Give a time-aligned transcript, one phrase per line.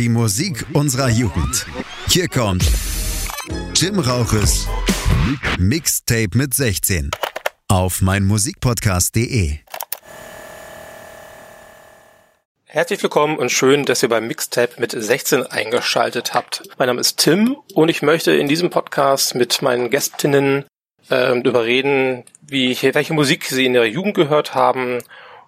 [0.00, 1.66] Die Musik unserer Jugend.
[2.08, 2.64] Hier kommt
[3.76, 4.66] Jim Rauches
[5.58, 7.10] Mixtape mit 16
[7.68, 9.58] auf meinmusikpodcast.de.
[12.64, 16.62] Herzlich willkommen und schön, dass ihr beim Mixtape mit 16 eingeschaltet habt.
[16.78, 20.64] Mein Name ist Tim und ich möchte in diesem Podcast mit meinen Gästinnen
[21.10, 25.00] äh, überreden, wie, welche Musik sie in ihrer Jugend gehört haben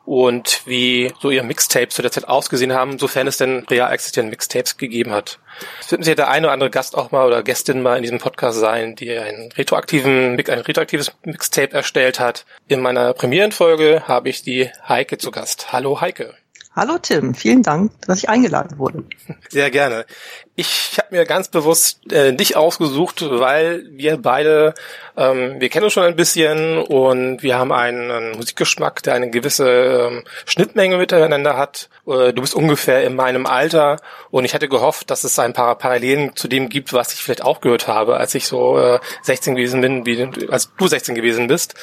[0.04, 4.30] und wie so ihr Mixtapes zu der Zeit ausgesehen haben, sofern es denn real existierende
[4.30, 5.38] Mixtapes gegeben hat.
[5.80, 8.18] Es wird sicher der eine oder andere Gast auch mal oder Gästin mal in diesem
[8.18, 12.46] Podcast sein, die einen retroaktiven, ein retroaktives Mixtape erstellt hat.
[12.68, 15.72] In meiner Premierenfolge habe ich die Heike zu Gast.
[15.72, 16.34] Hallo Heike.
[16.74, 19.04] Hallo Tim, vielen Dank, dass ich eingeladen wurde.
[19.50, 20.06] Sehr gerne.
[20.54, 24.74] Ich habe mir ganz bewusst äh, dich ausgesucht, weil wir beide,
[25.16, 29.30] ähm, wir kennen uns schon ein bisschen und wir haben einen, einen Musikgeschmack, der eine
[29.30, 31.88] gewisse ähm, Schnittmenge miteinander hat.
[32.06, 33.96] Äh, du bist ungefähr in meinem Alter
[34.30, 37.44] und ich hatte gehofft, dass es ein paar Parallelen zu dem gibt, was ich vielleicht
[37.44, 41.46] auch gehört habe, als ich so äh, 16 gewesen bin, wie als du 16 gewesen
[41.46, 41.76] bist.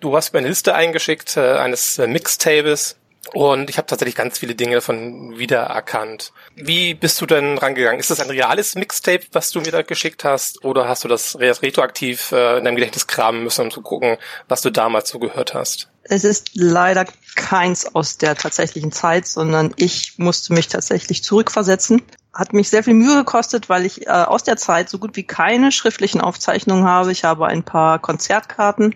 [0.00, 2.96] Du hast mir eine Liste eingeschickt äh, eines äh, Mixtapes
[3.34, 6.32] und ich habe tatsächlich ganz viele Dinge davon wiedererkannt.
[6.54, 8.00] Wie bist du denn rangegangen?
[8.00, 10.64] Ist das ein reales Mixtape, was du mir da geschickt hast?
[10.64, 14.16] Oder hast du das retroaktiv äh, in deinem Gedächtnis kramen müssen, um zu gucken,
[14.48, 15.88] was du damals so gehört hast?
[16.04, 17.04] Es ist leider
[17.34, 22.02] keins aus der tatsächlichen Zeit, sondern ich musste mich tatsächlich zurückversetzen.
[22.32, 25.24] Hat mich sehr viel Mühe gekostet, weil ich äh, aus der Zeit so gut wie
[25.24, 27.10] keine schriftlichen Aufzeichnungen habe.
[27.10, 28.94] Ich habe ein paar Konzertkarten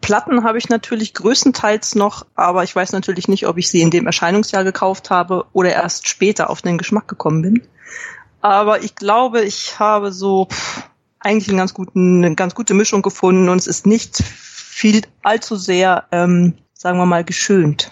[0.00, 3.90] Platten habe ich natürlich größtenteils noch, aber ich weiß natürlich nicht, ob ich sie in
[3.90, 7.62] dem Erscheinungsjahr gekauft habe oder erst später auf den Geschmack gekommen bin.
[8.40, 10.48] Aber ich glaube, ich habe so
[11.18, 15.56] eigentlich einen ganz guten, eine ganz gute Mischung gefunden und es ist nicht viel allzu
[15.56, 17.88] sehr, ähm, sagen wir mal, geschönt.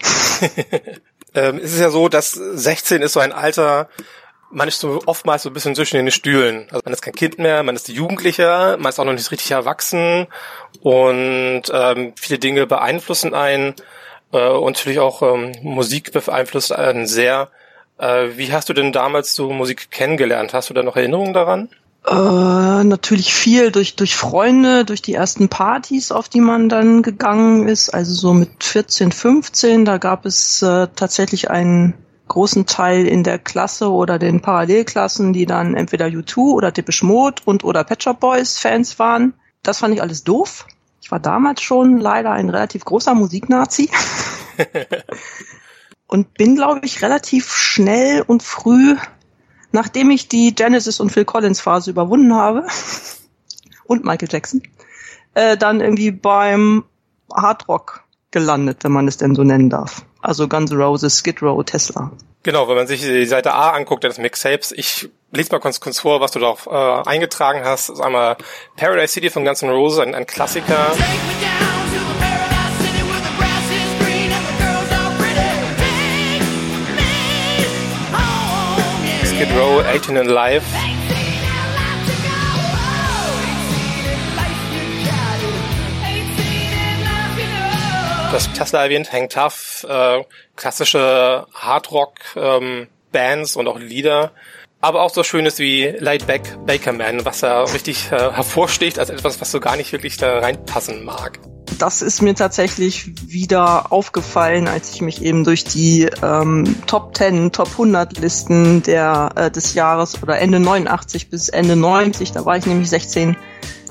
[1.33, 3.89] ähm, es ist ja so, dass 16 ist so ein Alter,
[4.55, 6.67] man ist so oftmals so ein bisschen zwischen den Stühlen.
[6.71, 9.51] Also man ist kein Kind mehr, man ist Jugendlicher, man ist auch noch nicht richtig
[9.51, 10.27] erwachsen
[10.81, 13.75] und ähm, viele Dinge beeinflussen einen
[14.31, 17.49] äh, und natürlich auch ähm, Musik beeinflusst einen sehr.
[17.97, 20.53] Äh, wie hast du denn damals so Musik kennengelernt?
[20.53, 21.69] Hast du da noch Erinnerungen daran?
[22.07, 27.67] Äh, natürlich viel durch, durch Freunde, durch die ersten Partys, auf die man dann gegangen
[27.67, 27.89] ist.
[27.89, 31.93] Also so mit 14, 15, da gab es äh, tatsächlich einen
[32.27, 37.41] großen Teil in der Klasse oder den Parallelklassen, die dann entweder U2 oder Depeche Mode
[37.45, 39.33] und oder Pet Shop Boys Fans waren.
[39.63, 40.67] Das fand ich alles doof.
[41.01, 43.89] Ich war damals schon leider ein relativ großer Musiknazi.
[46.07, 48.95] und bin, glaube ich, relativ schnell und früh,
[49.71, 52.65] nachdem ich die Genesis und Phil Collins Phase überwunden habe
[53.85, 54.63] und Michael Jackson,
[55.35, 56.85] äh, dann irgendwie beim
[57.31, 60.05] Hardrock gelandet, wenn man es denn so nennen darf.
[60.25, 62.11] Also Guns N' Roses, Skid Row, Tesla.
[62.41, 65.99] Genau, wenn man sich die Seite A anguckt, des Mixtapes, ich lese mal kurz, kurz
[65.99, 67.89] vor, was du da äh, eingetragen hast.
[67.89, 68.35] Das ist einmal
[68.75, 70.93] Paradise City von Guns N' Roses, ein, ein Klassiker.
[79.25, 80.63] Skid Row, 18 and Live.
[88.35, 89.53] das Tesla erwähnt, Hang Tough,
[89.83, 90.23] äh,
[90.55, 94.31] klassische Hardrock-Bands ähm, und auch Lieder.
[94.81, 96.93] Aber auch so Schönes wie Light Back Baker
[97.25, 101.39] was da richtig äh, hervorsticht als etwas, was so gar nicht wirklich da reinpassen mag.
[101.79, 107.51] Das ist mir tatsächlich wieder aufgefallen, als ich mich eben durch die ähm, Top 10,
[107.51, 112.55] Top 100 Listen der, äh, des Jahres oder Ende 89 bis Ende 90, da war
[112.55, 113.35] ich nämlich 16,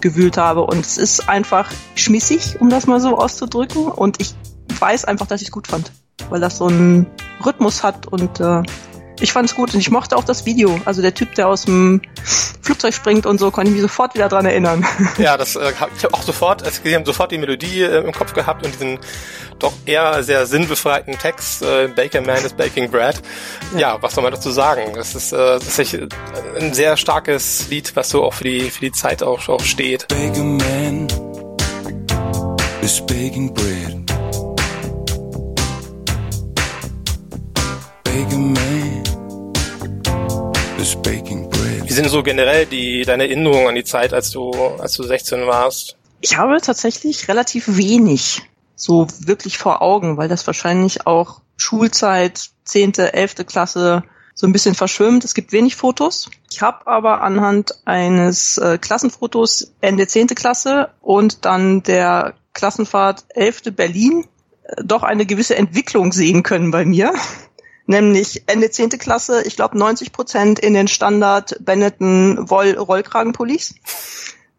[0.04, 0.62] gewühlt habe.
[0.62, 3.88] Und es ist einfach schmissig, um das mal so auszudrücken.
[3.88, 4.34] Und ich
[4.80, 5.92] weiß einfach, dass ich es gut fand,
[6.28, 7.06] weil das so einen
[7.44, 8.62] Rhythmus hat und äh,
[9.20, 10.80] ich fand es gut und ich mochte auch das Video.
[10.84, 12.02] Also der Typ, der aus dem
[12.62, 14.84] Flugzeug springt und so, konnte ich mich sofort wieder dran erinnern.
[15.18, 18.32] Ja, das äh, ich habe auch sofort, als gesehen sofort die Melodie äh, im Kopf
[18.32, 18.98] gehabt und diesen
[19.58, 23.20] doch eher sehr sinnbefreiten Text, äh, Baker Man is baking bread.
[23.72, 23.78] Ja.
[23.78, 24.94] ja, was soll man dazu sagen?
[24.94, 25.58] Das ist, äh,
[26.58, 30.08] ein sehr starkes Lied, was so auch für die für die Zeit auch, auch steht.
[30.08, 31.06] Baker Man
[32.82, 34.13] is baking bread.
[41.94, 45.96] Sind so generell die, deine Erinnerungen an die Zeit, als du, als du 16 warst?
[46.20, 48.42] Ich habe tatsächlich relativ wenig
[48.76, 54.02] so wirklich vor Augen, weil das wahrscheinlich auch Schulzeit, zehnte, elfte Klasse
[54.34, 55.24] so ein bisschen verschwimmt.
[55.24, 56.28] Es gibt wenig Fotos.
[56.50, 63.70] Ich habe aber anhand eines äh, Klassenfotos Ende zehnte Klasse und dann der Klassenfahrt elfte
[63.70, 64.26] Berlin
[64.64, 67.12] äh, doch eine gewisse Entwicklung sehen können bei mir.
[67.86, 73.74] Nämlich Ende zehnte Klasse, ich glaube 90 Prozent in den Standard Benetton Woll Rollkragenpullis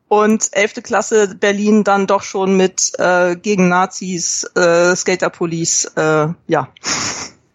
[0.08, 6.70] und elfte Klasse Berlin dann doch schon mit äh, gegen Nazis, äh, Skaterpullis, äh, ja,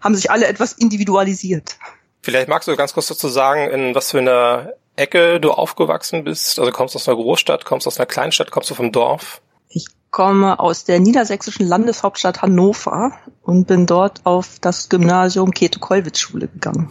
[0.00, 1.76] haben sich alle etwas individualisiert.
[2.22, 6.58] Vielleicht magst du ganz kurz dazu sagen, in was für einer Ecke du aufgewachsen bist.
[6.58, 9.40] Also kommst du aus einer Großstadt, kommst du aus einer Kleinstadt, kommst du vom Dorf?
[9.69, 13.12] Ich komme aus der niedersächsischen Landeshauptstadt Hannover
[13.43, 16.91] und bin dort auf das Gymnasium Käthe-Kollwitz-Schule gegangen.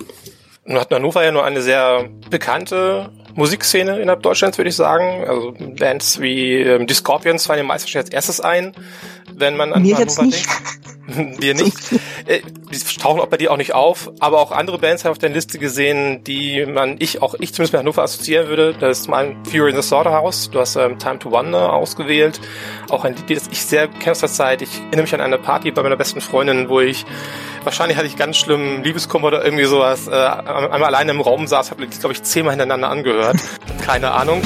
[0.66, 5.26] Nun hat Hannover ja nur eine sehr bekannte Musikszene innerhalb Deutschlands, würde ich sagen.
[5.28, 8.74] Also Bands wie ähm, die Scorpions fallen den meisten schon als erstes ein,
[9.36, 10.46] wenn man an Mir Hannover jetzt nicht.
[10.48, 10.60] denkt.
[11.42, 11.76] Dir nicht.
[12.28, 12.42] Äh,
[12.72, 15.18] Die tauchen auch bei dir auch nicht auf, aber auch andere Bands habe ich auf
[15.18, 18.76] der Liste gesehen, die man, ich, auch ich zumindest mit Hannover assoziieren würde.
[18.80, 22.40] Das ist zum einen Fury in the Slaughterhouse, du hast ähm, Time to Wonder ausgewählt.
[22.90, 24.62] Auch ein Lied, das ich sehr kenne aus der Zeit.
[24.62, 27.06] Ich erinnere mich an eine Party bei meiner besten Freundin, wo ich
[27.64, 30.08] Wahrscheinlich hatte ich ganz schlimm Liebeskummer oder irgendwie sowas.
[30.08, 33.36] Äh, einmal alleine im Raum saß, habe ich glaube ich zehnmal hintereinander angehört.
[33.86, 34.42] Keine Ahnung.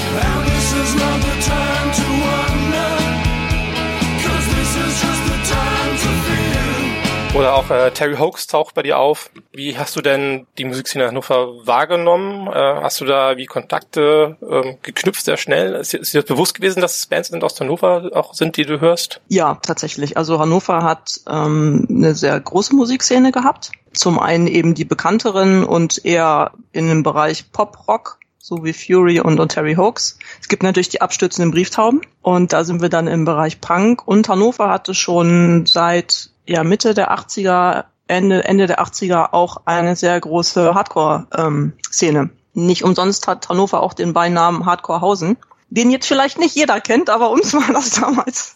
[7.35, 9.31] Oder auch äh, Terry Hoax taucht bei dir auf.
[9.51, 12.47] Wie hast du denn die Musikszene Hannover wahrgenommen?
[12.47, 15.73] Äh, hast du da wie Kontakte ähm, geknüpft sehr schnell?
[15.73, 18.79] Ist, ist dir bewusst gewesen, dass es Bands sind aus Hannover auch sind, die du
[18.79, 19.19] hörst?
[19.29, 20.15] Ja, tatsächlich.
[20.15, 23.71] Also Hannover hat ähm, eine sehr große Musikszene gehabt.
[23.93, 29.39] Zum einen eben die bekannteren und eher in dem Bereich Pop-Rock, so wie Fury und,
[29.39, 30.19] und Terry Hoax.
[30.39, 34.07] Es gibt natürlich die abstürzenden Brieftauben und da sind wir dann im Bereich Punk.
[34.07, 39.95] Und Hannover hatte schon seit ja, Mitte der 80er, Ende, Ende der 80er auch eine
[39.95, 42.29] sehr große Hardcore-Szene.
[42.53, 45.37] Nicht umsonst hat Hannover auch den Beinamen Hardcorehausen
[45.73, 48.53] den jetzt vielleicht nicht jeder kennt, aber uns war das damals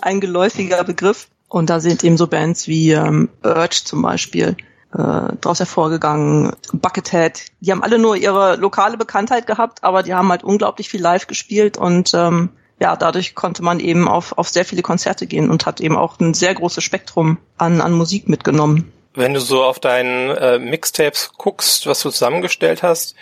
[0.00, 1.26] ein geläufiger Begriff.
[1.48, 4.56] Und da sind eben so Bands wie ähm, Urge zum Beispiel
[4.92, 7.46] äh, daraus hervorgegangen, Buckethead.
[7.58, 11.26] Die haben alle nur ihre lokale Bekanntheit gehabt, aber die haben halt unglaublich viel live
[11.26, 15.66] gespielt und ähm, ja, dadurch konnte man eben auf, auf sehr viele Konzerte gehen und
[15.66, 18.90] hat eben auch ein sehr großes Spektrum an, an Musik mitgenommen.
[19.14, 23.14] Wenn du so auf deinen äh, Mixtapes guckst, was du zusammengestellt hast,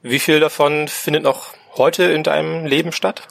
[0.00, 3.28] wie viel davon findet noch heute in deinem Leben statt?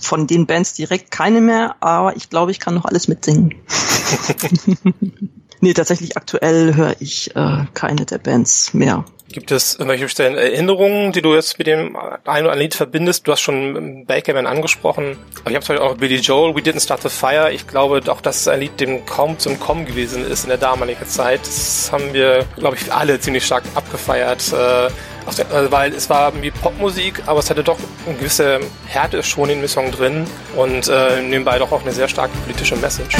[0.00, 3.54] Von den Bands direkt keine mehr, aber ich glaube, ich kann noch alles mitsingen.
[5.60, 9.04] nee, tatsächlich aktuell höre ich äh, keine der Bands mehr.
[9.30, 13.26] Gibt es irgendwelche speziellen Erinnerungen, die du jetzt mit dem einen oder anderen Lied verbindest?
[13.26, 16.82] Du hast schon Bakerman angesprochen, aber ich habe zum Beispiel auch Billy Joel, We Didn't
[16.82, 17.52] Start the Fire.
[17.52, 21.06] Ich glaube auch, dass ein Lied, dem kaum zum Kommen gewesen ist in der damaligen
[21.06, 21.40] Zeit.
[21.40, 24.50] Das haben wir, glaube ich, alle ziemlich stark abgefeiert.
[24.52, 29.50] Äh, äh, weil es war wie Popmusik, aber es hatte doch eine gewisse Härte schon
[29.50, 30.26] in dem Song drin
[30.56, 33.14] und äh, nebenbei doch auch eine sehr starke politische Message.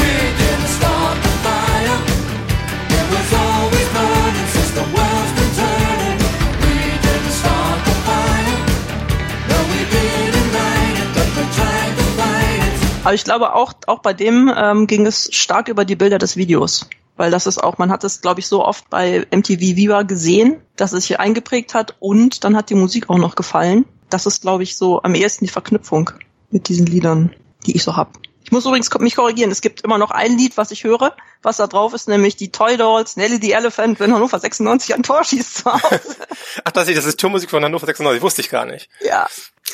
[13.08, 16.36] Aber ich glaube auch, auch bei dem ähm, ging es stark über die Bilder des
[16.36, 16.90] Videos.
[17.16, 20.60] Weil das ist auch, man hat es, glaube ich, so oft bei MTV Viva gesehen,
[20.76, 23.86] dass es sich eingeprägt hat und dann hat die Musik auch noch gefallen.
[24.10, 26.10] Das ist, glaube ich, so am ehesten die Verknüpfung
[26.50, 27.34] mit diesen Liedern,
[27.64, 28.18] die ich so hab.
[28.44, 31.56] Ich muss übrigens mich korrigieren, es gibt immer noch ein Lied, was ich höre, was
[31.56, 35.24] da drauf ist, nämlich die Toy Dolls, Nelly the Elephant, wenn Hannover 96 ein Tor
[35.24, 35.64] schießt.
[35.66, 38.90] Ach, das ist, das ist Tourmusik von Hannover 96, wusste ich gar nicht.
[39.00, 39.26] ja.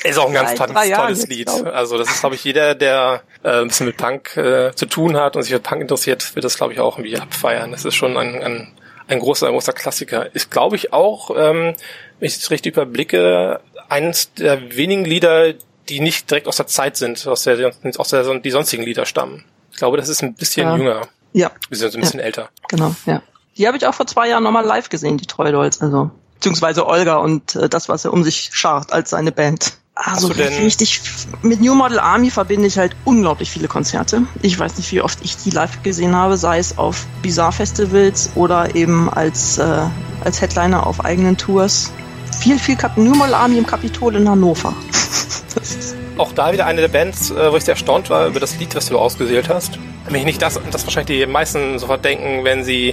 [0.02, 1.48] Ist auch ein ganz Seit tolles, jetzt, Lied.
[1.50, 5.16] Also das ist, glaube ich, jeder, der äh, ein bisschen mit Punk äh, zu tun
[5.16, 7.70] hat und sich für Punk interessiert, wird das, glaube ich, auch irgendwie abfeiern.
[7.70, 8.72] Das ist schon ein, ein,
[9.08, 10.34] ein großer, ein großer Klassiker.
[10.34, 11.74] Ist, glaube ich, auch, ähm,
[12.18, 15.54] wenn ich es richtig überblicke, eines der wenigen Lieder,
[15.88, 19.44] die nicht direkt aus der Zeit sind, aus der, aus der die sonstigen Lieder stammen.
[19.70, 20.76] Ich glaube, das ist ein bisschen Ja.
[20.76, 22.48] jünger, Ja, beziehungsweise ein bisschen älter.
[22.68, 23.22] genau, ja.
[23.56, 26.10] Die habe ich auch vor zwei Jahren nochmal live gesehen, die Toy Dolls, also.
[26.34, 29.74] Beziehungsweise Olga und äh, das, was er um sich schart als seine Band.
[29.96, 31.02] Also richtig,
[31.42, 34.22] mit New Model Army verbinde ich halt unglaublich viele Konzerte.
[34.42, 38.30] Ich weiß nicht, wie oft ich die live gesehen habe, sei es auf Bizarre Festivals
[38.34, 39.86] oder eben als, äh,
[40.24, 41.92] als Headliner auf eigenen Tours.
[42.40, 44.74] Viel, viel Kap New Model Army im Kapitol in Hannover.
[45.54, 48.38] das ist, Auch da wieder eine der Bands, äh, wo ich sehr erstaunt war über
[48.38, 49.78] das Lied, was du ausgewählt hast.
[50.06, 52.92] Nämlich nicht das, das wahrscheinlich die meisten sofort denken, wenn sie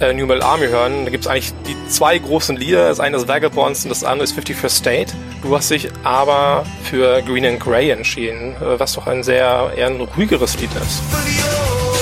[0.00, 1.04] äh, New Metal Army hören.
[1.04, 2.88] Da gibt es eigentlich die zwei großen Lieder.
[2.88, 5.12] Das eine ist Vagabonds und das andere ist 51st State.
[5.42, 9.88] Du hast dich aber für Green and Grey entschieden, äh, was doch ein sehr eher
[9.88, 11.93] ein ruhigeres Lied ist.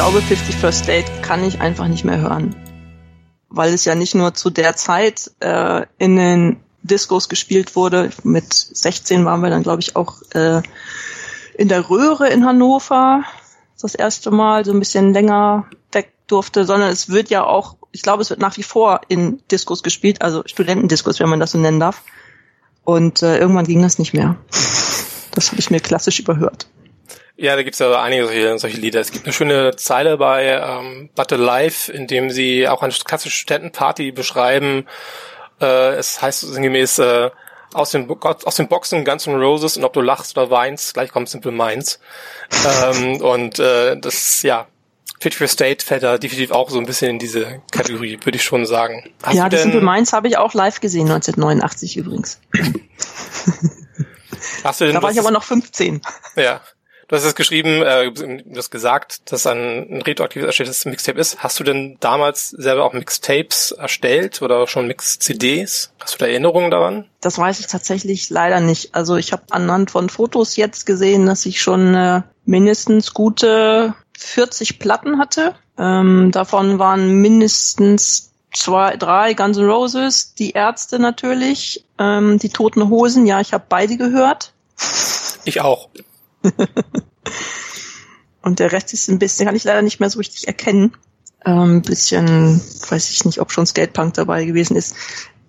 [0.00, 2.56] Glaube, 50 First Date kann ich einfach nicht mehr hören.
[3.50, 8.08] Weil es ja nicht nur zu der Zeit äh, in den Discos gespielt wurde.
[8.22, 10.62] Mit 16 waren wir dann, glaube ich, auch äh,
[11.52, 13.24] in der Röhre in Hannover.
[13.78, 18.00] Das erste Mal so ein bisschen länger weg durfte, sondern es wird ja auch, ich
[18.00, 21.58] glaube, es wird nach wie vor in Discos gespielt, also Studentendiscos, wenn man das so
[21.58, 22.00] nennen darf.
[22.84, 24.38] Und äh, irgendwann ging das nicht mehr.
[25.32, 26.68] Das habe ich mir klassisch überhört.
[27.40, 29.00] Ja, da gibt's ja einige solche, solche Lieder.
[29.00, 33.34] Es gibt eine schöne Zeile bei ähm, But Alive, in dem sie auch eine klassische
[33.34, 34.86] Studentenparty beschreiben.
[35.58, 37.30] Äh, es heißt sinngemäß äh,
[37.72, 41.12] aus den, aus den Boxen Guns N' Roses und ob du lachst oder weinst, gleich
[41.12, 41.98] kommt Simple Minds.
[42.84, 44.66] ähm, und äh, das, ja,
[45.18, 48.44] Fit for State fällt da definitiv auch so ein bisschen in diese Kategorie, würde ich
[48.44, 49.14] schon sagen.
[49.22, 52.38] Hast ja, das Simple Minds habe ich auch live gesehen, 1989 übrigens.
[54.62, 56.02] hast du denn Da war ich aber noch 15.
[56.36, 56.60] Ja.
[57.10, 59.58] Du hast es geschrieben, äh, du hast gesagt, dass ein,
[59.90, 61.42] ein retroaktives erstelltes Mixtape ist.
[61.42, 65.92] Hast du denn damals selber auch Mixtapes erstellt oder schon Mix-CDs?
[65.98, 67.06] Hast du da Erinnerungen daran?
[67.20, 68.94] Das weiß ich tatsächlich leider nicht.
[68.94, 74.78] Also ich habe anhand von Fotos jetzt gesehen, dass ich schon äh, mindestens gute 40
[74.78, 75.56] Platten hatte.
[75.78, 82.88] Ähm, davon waren mindestens zwei, drei Guns N' Roses, die Ärzte natürlich, ähm, die Toten
[82.88, 83.26] Hosen.
[83.26, 84.52] Ja, ich habe beide gehört.
[85.44, 85.88] Ich auch.
[88.42, 90.96] Und der Rest ist ein bisschen, kann ich leider nicht mehr so richtig erkennen.
[91.44, 94.94] Ähm, bisschen, weiß ich nicht, ob schon Skatepunk dabei gewesen ist.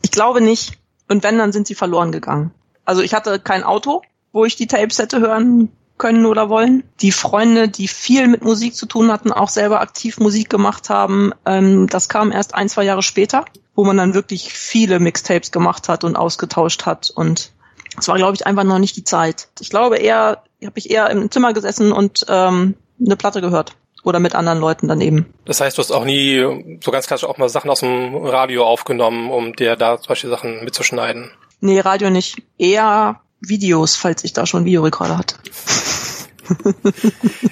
[0.02, 0.78] Ich glaube nicht.
[1.10, 2.52] Und wenn, dann sind sie verloren gegangen.
[2.86, 6.84] Also ich hatte kein Auto, wo ich die Tapes hätte hören können oder wollen.
[7.02, 11.32] Die Freunde, die viel mit Musik zu tun hatten, auch selber aktiv Musik gemacht haben,
[11.46, 13.46] ähm, das kam erst ein, zwei Jahre später,
[13.76, 17.12] wo man dann wirklich viele Mixtapes gemacht hat und ausgetauscht hat.
[17.12, 17.52] Und
[18.00, 19.50] es war, glaube ich, einfach noch nicht die Zeit.
[19.60, 23.74] Ich glaube eher, habe ich eher im Zimmer gesessen und ähm, eine Platte gehört.
[24.04, 25.32] Oder mit anderen Leuten daneben.
[25.46, 28.66] Das heißt, du hast auch nie so ganz klassisch auch mal Sachen aus dem Radio
[28.66, 31.30] aufgenommen, um dir da zum Beispiel Sachen mitzuschneiden.
[31.60, 32.42] Nee, Radio nicht.
[32.58, 35.36] Eher Videos, falls ich da schon Videorekorder hatte.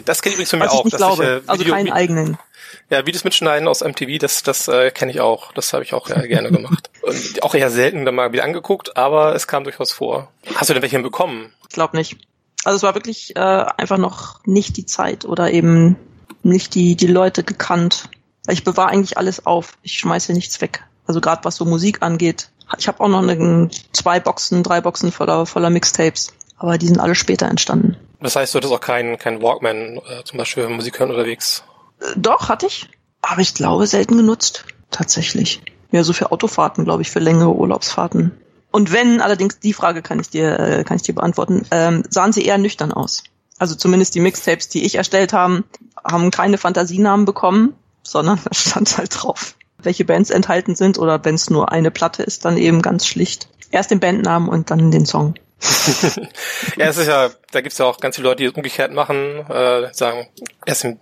[0.05, 0.85] Das kenne ich übrigens von mir Was ich auch.
[0.85, 1.23] nicht glaube.
[1.23, 2.37] Ich, äh, also Video- keinen eigenen.
[2.89, 5.53] Ja, Videos mitschneiden aus MTV, das, das äh, kenne ich auch.
[5.53, 6.89] Das habe ich auch äh, gerne gemacht.
[7.03, 10.31] Und auch eher selten dann mal wieder angeguckt, aber es kam durchaus vor.
[10.55, 11.53] Hast du denn welche bekommen?
[11.69, 12.17] Ich glaube nicht.
[12.69, 15.95] Also es war wirklich äh, einfach noch nicht die Zeit oder eben
[16.43, 18.09] nicht die, die Leute gekannt.
[18.45, 19.79] Weil Ich bewahre eigentlich alles auf.
[19.81, 20.83] Ich schmeiße nichts weg.
[21.07, 22.51] Also gerade was so Musik angeht.
[22.77, 26.31] Ich habe auch noch eine, zwei Boxen, drei Boxen voller, voller Mixtapes.
[26.59, 27.97] Aber die sind alle später entstanden.
[28.21, 31.63] Das heißt, du hattest auch keinen kein Walkman äh, zum Beispiel für Musik hören unterwegs.
[31.99, 32.87] Äh, Doch, hatte ich.
[33.23, 34.65] Aber ich glaube, selten genutzt.
[34.91, 35.63] Tatsächlich.
[35.89, 38.39] Ja, so für Autofahrten, glaube ich, für längere Urlaubsfahrten.
[38.71, 42.33] Und wenn, allerdings, die Frage kann ich dir, äh, kann ich dir beantworten, ähm, sahen
[42.33, 43.23] sie eher nüchtern aus.
[43.57, 45.65] Also zumindest die Mixtapes, die ich erstellt haben,
[46.03, 47.73] haben keine Fantasienamen bekommen,
[48.03, 52.23] sondern da stand halt drauf, welche Bands enthalten sind oder wenn es nur eine Platte
[52.23, 53.49] ist, dann eben ganz schlicht.
[53.71, 55.35] Erst den Bandnamen und dann den Song.
[56.77, 59.45] Ja, es ist ja, da gibt's ja auch ganz viele Leute, die es umgekehrt machen,
[59.49, 60.27] äh, sagen
[60.65, 60.99] erst den,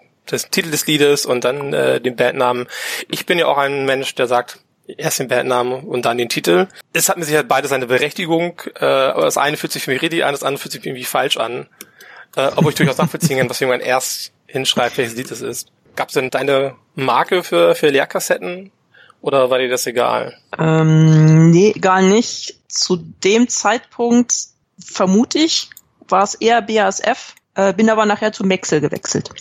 [0.52, 2.68] Titel des Liedes und dann äh, den Bandnamen.
[3.10, 6.68] Ich bin ja auch ein Mensch, der sagt erst den Bandnamen und dann den Titel.
[6.94, 10.02] Es hat mir sicher beide seine Berechtigung, äh, aber das eine fühlt sich für mich
[10.02, 11.68] richtig an, das andere fühlt sich irgendwie falsch an.
[12.36, 15.70] Äh, obwohl ich durchaus nachvollziehen kann, was jemand erst hinschreibt, welches Lied es ist.
[15.96, 18.72] Gab's denn deine Marke für, für Leerkassetten
[19.22, 20.38] oder war dir das egal?
[20.58, 22.60] Ähm, nee, gar nicht.
[22.68, 24.34] Zu dem Zeitpunkt
[24.80, 25.70] vermute ich,
[26.08, 29.32] war es eher BASF, äh, bin aber nachher zu Maxell gewechselt.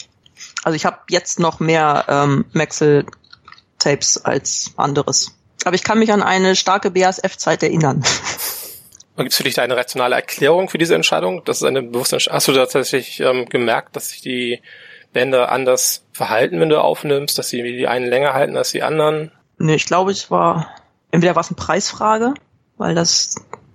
[0.65, 5.36] Also ich habe jetzt noch mehr ähm, Maxell-Tapes als anderes.
[5.65, 8.05] Aber ich kann mich an eine starke BASF-Zeit erinnern.
[9.17, 11.43] Und gibt's für dich da eine rationale Erklärung für diese Entscheidung?
[11.45, 12.37] Das ist eine bewusste Entscheidung.
[12.37, 14.61] Hast du tatsächlich ähm, gemerkt, dass sich die
[15.13, 19.33] Bänder anders verhalten, wenn du aufnimmst, dass sie die einen länger halten als die anderen?
[19.59, 20.69] nee, ich glaube, es war,
[21.11, 22.35] entweder war es eine Preisfrage,
[22.77, 23.35] weil das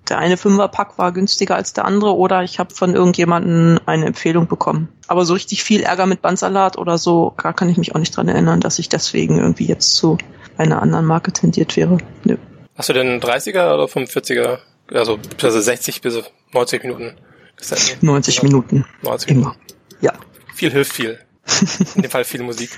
[0.10, 4.48] der eine Fünferpack war günstiger als der andere oder ich habe von irgendjemanden eine Empfehlung
[4.48, 4.90] bekommen.
[5.08, 8.16] Aber so richtig viel Ärger mit Bandsalat oder so, gar kann ich mich auch nicht
[8.16, 10.18] dran erinnern, dass ich deswegen irgendwie jetzt zu
[10.58, 11.98] einer anderen Marke tendiert wäre.
[12.24, 12.38] Nö.
[12.76, 14.60] Hast du denn 30er oder 45er,
[14.94, 16.22] also bis 60 bis
[16.54, 17.16] 90 Minuten?
[17.56, 17.98] Kassetten?
[18.06, 18.86] 90 Minuten.
[19.04, 19.40] 90 Immer.
[19.40, 19.60] Minuten.
[20.02, 20.14] Ja.
[20.56, 21.20] Viel hilft viel.
[21.96, 22.72] In dem Fall viel Musik.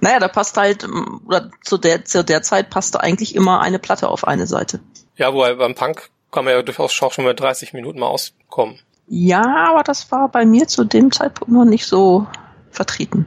[0.00, 3.78] Naja, da passt halt, ähm, oder zu der, zu der Zeit passte eigentlich immer eine
[3.78, 4.80] Platte auf eine Seite.
[5.16, 8.78] Ja, wobei beim Punk kann man ja durchaus auch schon mit 30 Minuten mal auskommen.
[9.08, 12.26] Ja, aber das war bei mir zu dem Zeitpunkt noch nicht so
[12.70, 13.26] vertreten.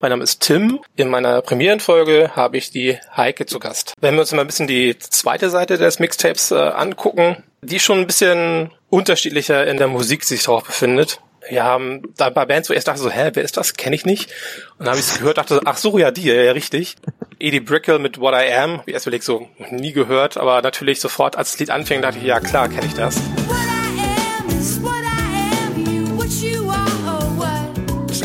[0.00, 0.78] Mein Name ist Tim.
[0.94, 3.94] In meiner Premierenfolge habe ich die Heike zu Gast.
[4.00, 7.98] Wenn wir uns mal ein bisschen die zweite Seite des Mixtapes äh, angucken, die schon
[7.98, 11.20] ein bisschen unterschiedlicher in der Musik sich drauf befindet.
[11.48, 13.74] Wir haben da bei Bands, wo ich erst dachte so, hä, wer ist das?
[13.74, 14.30] Kenne ich nicht.
[14.78, 16.94] Und dann habe ich es gehört, dachte so, ach so, ja, die, ja, richtig.
[17.40, 21.36] Edie Brickell mit What I Am, wie erst überlegt, so nie gehört, aber natürlich sofort,
[21.36, 23.20] als das Lied anfing, dachte ich, ja klar, kenne ich das.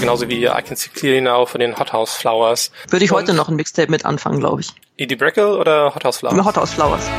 [0.04, 2.72] Genauso wie I Can See Clearly Now von den Hot House Flowers.
[2.90, 4.70] Würde ich heute noch ein Mixtape mit anfangen, glaube ich.
[4.98, 6.46] Edie Brickell oder Hot House Flowers?
[6.46, 7.10] Hot House Flowers.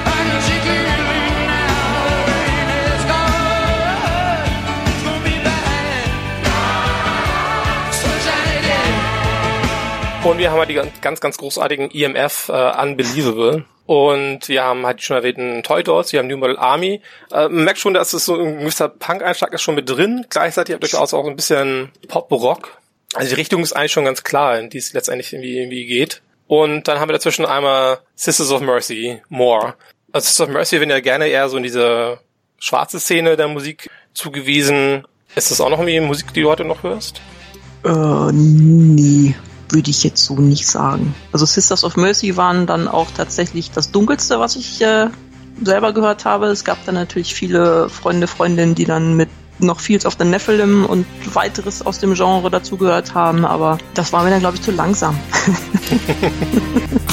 [10.25, 13.67] Und wir haben halt die ganz, ganz großartigen EMF äh, Unbelievable.
[13.85, 17.03] Und wir haben halt schon erwähnten Toy Dolls, wir haben New Model Army.
[17.31, 20.25] Äh, man merkt schon, dass es so ein gewisser Punk-Einschlag ist schon mit drin.
[20.31, 22.79] Gleichzeitig durchaus auch ein bisschen Pop-Rock.
[23.13, 26.23] Also die Richtung ist eigentlich schon ganz klar, in die es letztendlich irgendwie, irgendwie geht.
[26.47, 29.75] Und dann haben wir dazwischen einmal Sisters of Mercy, More.
[30.11, 32.19] Also Sisters of Mercy werden ja gerne eher so in diese
[32.59, 35.07] schwarze Szene der Musik zugewiesen.
[35.37, 37.21] Ist das auch noch irgendwie Musik, die du heute noch hörst?
[37.85, 39.35] Äh, nee,
[39.75, 41.15] würde ich jetzt so nicht sagen.
[41.33, 45.09] Also Sisters of Mercy waren dann auch tatsächlich das Dunkelste, was ich äh,
[45.63, 46.47] selber gehört habe.
[46.47, 49.29] Es gab dann natürlich viele Freunde, Freundinnen, die dann mit
[49.59, 54.25] noch Fields of the Nephilim und weiteres aus dem Genre dazugehört haben, aber das war
[54.25, 55.17] mir dann, glaube ich, zu langsam.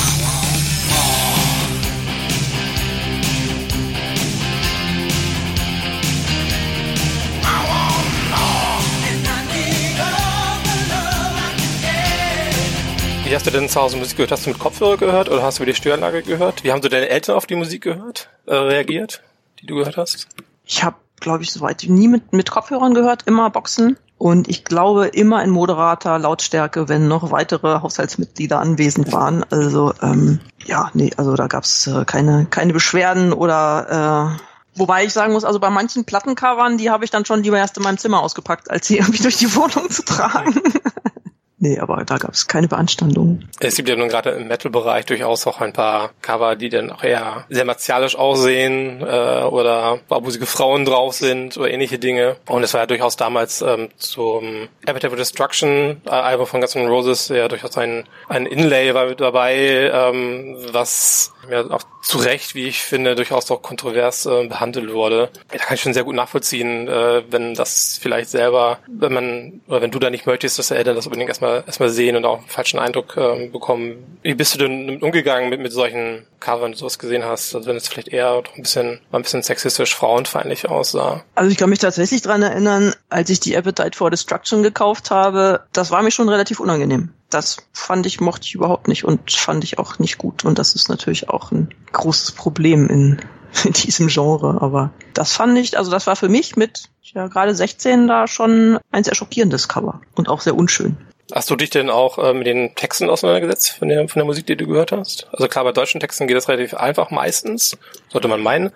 [13.41, 14.31] hast du denn zu Hause Musik gehört?
[14.31, 16.63] Hast du mit Kopfhörer gehört oder hast du über die Störanlage gehört?
[16.63, 19.23] Wie haben so deine Eltern auf die Musik gehört, äh, reagiert,
[19.59, 20.27] die du gehört hast?
[20.63, 23.97] Ich habe, glaube ich, soweit nie mit, mit Kopfhörern gehört, immer Boxen.
[24.19, 29.43] Und ich glaube immer in moderater Lautstärke, wenn noch weitere Haushaltsmitglieder anwesend waren.
[29.49, 35.13] Also ähm, ja, nee, also da gab's äh, keine, keine Beschwerden oder äh, wobei ich
[35.13, 37.97] sagen muss, also bei manchen Plattencovern, die habe ich dann schon lieber erst in meinem
[37.97, 40.61] Zimmer ausgepackt, als sie irgendwie durch die Wohnung zu tragen.
[41.61, 43.49] nee, aber da gab's keine Beanstandungen.
[43.59, 47.03] Es gibt ja nun gerade im Metal-Bereich durchaus auch ein paar Cover, die dann auch
[47.03, 52.35] eher sehr martialisch aussehen äh, oder sie Frauen drauf sind oder ähnliche Dinge.
[52.47, 56.75] Und es war ja durchaus damals ähm, zum Appetite for Destruction äh, Album von Guns
[56.75, 62.17] N' Roses ja durchaus ein, ein Inlay war mit dabei, ähm, was ja auch zu
[62.17, 65.29] Recht, wie ich finde, durchaus auch kontrovers äh, behandelt wurde.
[65.49, 69.81] Da kann ich schon sehr gut nachvollziehen, äh, wenn das vielleicht selber, wenn man oder
[69.81, 72.39] wenn du da nicht möchtest, dass die Eltern das unbedingt erstmal erstmal sehen und auch
[72.39, 74.17] einen falschen Eindruck ähm, bekommen.
[74.21, 77.55] Wie bist du denn umgegangen mit, mit solchen Covern, wenn du sowas gesehen hast?
[77.55, 81.23] Also wenn es vielleicht eher doch ein bisschen, mal ein bisschen sexistisch, frauenfeindlich aussah.
[81.35, 85.61] Also ich kann mich tatsächlich dran erinnern, als ich die Appetite for Destruction gekauft habe,
[85.73, 87.13] das war mir schon relativ unangenehm.
[87.29, 90.43] Das fand ich, mochte ich überhaupt nicht und fand ich auch nicht gut.
[90.43, 93.21] Und das ist natürlich auch ein großes Problem in,
[93.63, 94.61] in diesem Genre.
[94.61, 98.79] Aber das fand ich, also das war für mich mit ja gerade 16 da schon
[98.91, 100.97] ein sehr schockierendes Cover und auch sehr unschön.
[101.33, 104.47] Hast du dich denn auch äh, mit den Texten auseinandergesetzt von der, von der Musik,
[104.47, 105.27] die du gehört hast?
[105.31, 107.77] Also klar, bei deutschen Texten geht das relativ einfach meistens,
[108.09, 108.71] sollte man meinen.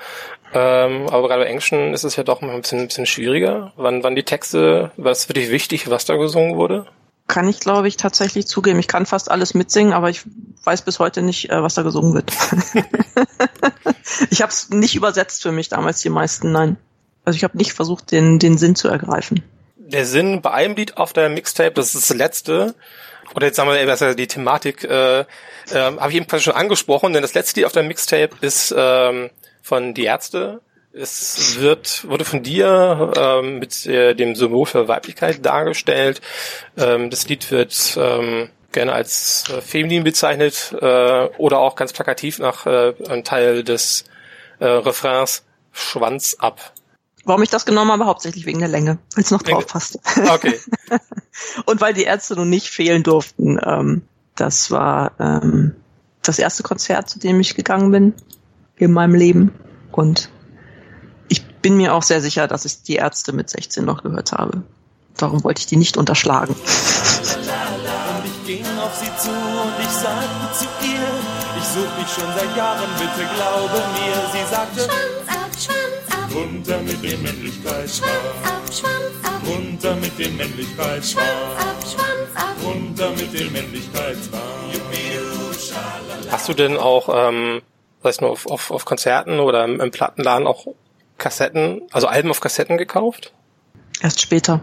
[0.54, 3.74] Ähm, aber gerade bei englischen ist es ja doch ein bisschen, ein bisschen schwieriger.
[3.76, 6.86] Wann, wann die Texte, was für dich wichtig, was da gesungen wurde?
[7.28, 8.80] Kann ich, glaube ich, tatsächlich zugeben.
[8.80, 10.22] Ich kann fast alles mitsingen, aber ich
[10.64, 12.32] weiß bis heute nicht, äh, was da gesungen wird.
[14.30, 16.78] ich habe es nicht übersetzt für mich damals, die meisten, nein.
[17.26, 19.44] Also ich habe nicht versucht, den, den Sinn zu ergreifen.
[19.88, 22.74] Der Sinn bei einem Lied auf der Mixtape, das ist das letzte,
[23.36, 25.26] oder jetzt sagen wir besser die Thematik, äh, äh,
[25.74, 29.30] habe ich eben quasi schon angesprochen, denn das letzte Lied auf der Mixtape ist ähm,
[29.62, 30.62] von Die Ärzte.
[30.92, 36.22] Es wird, wurde von dir ähm, mit äh, dem Symbol für Weiblichkeit dargestellt.
[36.78, 42.40] Ähm, das Lied wird ähm, gerne als äh, feminin bezeichnet äh, oder auch ganz plakativ
[42.40, 44.06] nach äh, einem Teil des
[44.60, 46.74] äh, Refrains Schwanz ab.
[47.26, 49.60] Warum ich das genommen habe, hauptsächlich wegen der Länge, weil es noch Länge.
[49.60, 50.00] drauf passt.
[50.30, 50.60] Okay.
[51.66, 53.60] Und weil die Ärzte nun nicht fehlen durften.
[53.64, 54.04] Ähm,
[54.36, 55.76] das war ähm,
[56.22, 58.14] das erste Konzert, zu dem ich gegangen bin
[58.78, 59.52] in meinem Leben.
[59.92, 60.30] Und
[61.28, 64.64] ich bin mir auch sehr sicher, dass ich die Ärzte mit 16 noch gehört habe.
[65.18, 66.56] Darum wollte ich die nicht unterschlagen.
[68.16, 71.08] Und ich ging auf sie zu und ich sagte zu ihr,
[71.58, 74.16] ich such dich schon seit Jahren, bitte glaube mir.
[74.32, 78.12] Sie sagte, Schwanz ab, Schwanz ab, runter mit dem Männlichkeitsschwanz,
[78.44, 81.26] ab, Schwanz ab, runter mit dem Männlichkeitsschwanz,
[81.58, 82.56] ab, Schwanz ab.
[82.64, 84.46] runter mit dem Männlichkeitsschwanz.
[86.32, 87.62] Hast du denn auch, ähm,
[88.02, 90.68] weiß nur auf, auf, auf Konzerten oder im, im Plattenladen auch
[91.18, 93.34] Kassetten, also Alben auf Kassetten gekauft?
[94.02, 94.62] Erst später.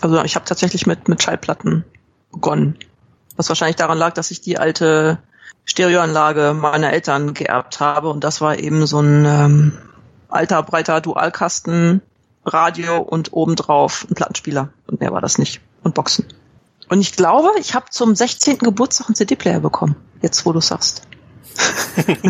[0.00, 1.84] Also ich habe tatsächlich mit, mit Schallplatten
[2.30, 2.78] begonnen.
[3.36, 5.18] Was wahrscheinlich daran lag, dass ich die alte
[5.64, 8.10] Stereoanlage meiner Eltern geerbt habe.
[8.10, 9.78] Und das war eben so ein ähm,
[10.32, 12.02] alter, breiter Dualkasten,
[12.44, 14.72] Radio und obendrauf ein Plattenspieler.
[14.86, 15.60] Und mehr war das nicht.
[15.82, 16.26] Und Boxen.
[16.88, 18.58] Und ich glaube, ich habe zum 16.
[18.58, 19.96] Geburtstag einen CD-Player bekommen.
[20.20, 21.02] Jetzt, wo du sagst.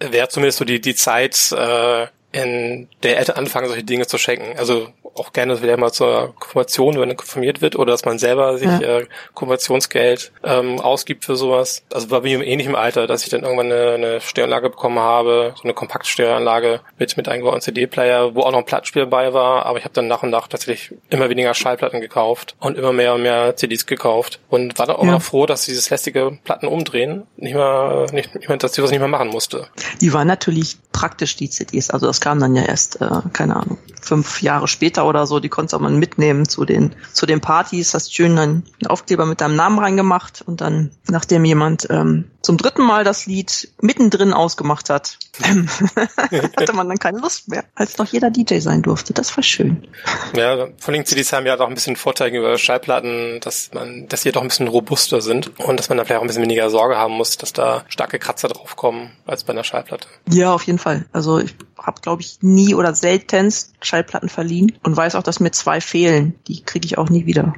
[0.00, 4.58] Wäre zumindest so die, die Zeit, äh, in der Eltern anfangen, solche Dinge zu schenken.
[4.58, 8.18] Also auch gerne, dass wieder mal zur Konfirmation, wenn man konfirmiert wird, oder dass man
[8.18, 8.80] selber sich Ja.
[8.80, 11.82] äh, Konfirmationsgeld ähm, ausgibt für sowas.
[11.92, 15.54] Also war mir im ähnlichen Alter, dass ich dann irgendwann eine, eine Stereoanlage bekommen habe,
[15.56, 19.66] so eine Kompaktstereoanlage mit mit eingebauten CD-Player, wo auch noch ein Plattenspieler bei war.
[19.66, 23.14] Aber ich habe dann nach und nach tatsächlich immer weniger Schallplatten gekauft und immer mehr
[23.14, 25.12] und mehr CDs gekauft und war dann auch Ja.
[25.12, 28.90] noch froh, dass dieses lästige Platten umdrehen nicht mehr, nicht, nicht mehr, dass ich was
[28.90, 29.66] nicht mehr machen musste.
[30.00, 31.90] Die waren natürlich praktisch, die CDs.
[31.90, 35.40] Also das kam dann ja erst, äh, keine Ahnung, fünf Jahre später oder so.
[35.40, 37.94] Die konntest auch mal mitnehmen zu den, zu den Partys.
[37.94, 42.82] Hast schön einen Aufkleber mit deinem Namen reingemacht und dann, nachdem jemand ähm, zum dritten
[42.82, 45.18] Mal das Lied mittendrin ausgemacht hat,
[46.56, 49.12] hatte man dann keine Lust mehr, als doch jeder DJ sein durfte.
[49.12, 49.86] Das war schön.
[50.34, 54.22] Ja, vor allem CDs haben ja auch ein bisschen Vorteil gegenüber Schallplatten, dass man, dass
[54.22, 56.70] sie doch ein bisschen robuster sind und dass man da vielleicht auch ein bisschen weniger
[56.70, 60.08] Sorge haben muss, dass da starke Kratzer draufkommen als bei einer Schallplatte.
[60.28, 61.06] Ja, auf jeden Fall.
[61.12, 65.50] Also ich habe, glaube ich, nie oder seltenst Schallplatten verliehen und weiß auch, dass mir
[65.50, 66.38] zwei fehlen.
[66.46, 67.54] Die kriege ich auch nie wieder.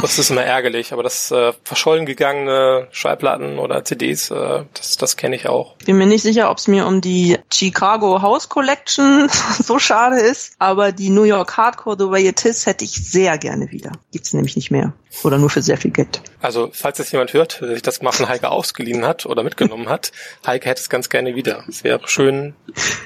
[0.00, 5.16] Das ist immer ärgerlich, aber das äh, verschollen gegangene Schallplatten oder CDs, äh, das, das
[5.16, 5.76] kenne ich auch.
[5.84, 9.28] Bin mir nicht sicher, ob es mir um die Chicago House Collection
[9.62, 13.38] so schade ist, aber die New York Hardcore The Way It Is hätte ich sehr
[13.38, 13.92] gerne wieder.
[14.12, 14.92] Gibt's nämlich nicht mehr.
[15.24, 16.22] Oder nur für sehr viel Geld.
[16.40, 19.88] Also, falls das jemand hört, der sich das mal von Heike ausgeliehen hat oder mitgenommen
[19.88, 20.12] hat,
[20.46, 21.64] Heike hätte es ganz gerne wieder.
[21.68, 22.54] Es wäre schön,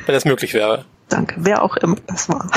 [0.07, 0.85] wenn das möglich wäre.
[1.09, 1.37] Danke.
[1.39, 2.51] Wer auch immer das war.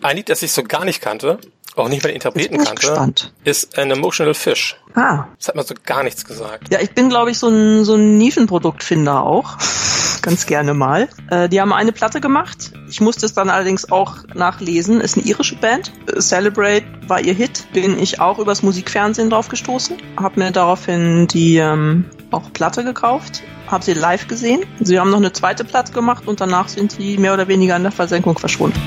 [0.00, 1.38] Ein Lied, das ich so gar nicht kannte,
[1.76, 3.32] auch nicht bei den Interpreten kannte, gespannt.
[3.44, 4.76] ist An Emotional Fish.
[4.94, 5.26] Ah.
[5.38, 6.72] Das hat mir so gar nichts gesagt.
[6.72, 9.56] Ja, ich bin, glaube ich, so ein, so ein Nischenproduktfinder auch.
[10.22, 11.08] Ganz gerne mal.
[11.30, 12.72] Äh, die haben eine Platte gemacht.
[12.90, 15.00] Ich musste es dann allerdings auch nachlesen.
[15.00, 15.92] Ist eine irische Band.
[16.18, 17.66] Celebrate war ihr Hit.
[17.72, 19.96] Bin ich auch übers Musikfernsehen drauf gestoßen.
[20.18, 23.42] Hab mir daraufhin die ähm, auch Platte gekauft.
[23.68, 24.64] Hab sie live gesehen.
[24.80, 27.82] Sie haben noch eine zweite Platte gemacht und danach sind die mehr oder weniger in
[27.84, 28.78] der Versenkung verschwunden.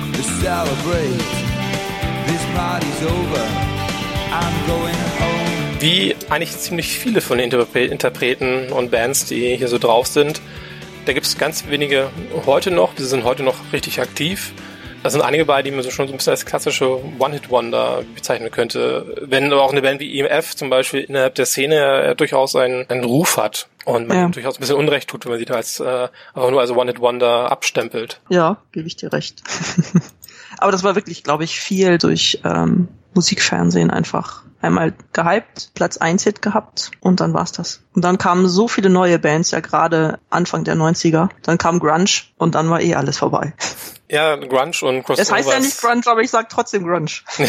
[0.42, 1.53] Celebrate,
[5.80, 10.42] Wie eigentlich ziemlich viele von den Interpre Interpreten und Bands, die hier so drauf sind.
[11.06, 12.10] Da gibt es ganz wenige
[12.46, 14.54] heute noch, die sind heute noch richtig aktiv.
[15.04, 18.50] Da sind einige bei, die man so schon so ein bisschen als klassische One-Hit-Wonder bezeichnen
[18.52, 19.18] könnte.
[19.22, 22.90] Wenn aber auch eine Band wie EMF zum Beispiel innerhalb der Szene äh, durchaus einen,
[22.90, 24.28] einen Ruf hat und man Ja.
[24.30, 27.52] durchaus ein bisschen Unrecht tut, wenn man sie da als äh, einfach nur als One-Hit-Wonder
[27.52, 28.22] abstempelt.
[28.30, 29.44] Ja, gebe ich dir recht.
[30.58, 34.44] Aber das war wirklich, glaube ich, viel durch ähm, Musikfernsehen einfach.
[34.62, 37.82] Einmal gehypt, Platz 1 Hit gehabt und dann war's das.
[37.94, 41.30] Und dann kamen so viele neue Bands, ja gerade Anfang der 90er.
[41.42, 42.06] Dann kam Grunge
[42.38, 43.54] und dann war eh alles vorbei.
[44.14, 45.22] Ja, Grunge und Crossover.
[45.22, 47.10] Es heißt ja nicht Grunge, aber ich sag trotzdem Grunge.